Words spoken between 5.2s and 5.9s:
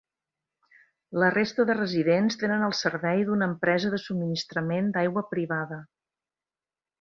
privada.